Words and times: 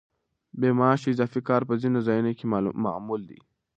بې 0.59 0.69
معاشه 0.79 1.07
اضافي 1.11 1.41
کار 1.49 1.61
په 1.69 1.73
ځینو 1.81 1.99
ځایونو 2.07 2.31
کې 2.37 2.45
معمول 2.85 3.21
دی. 3.29 3.39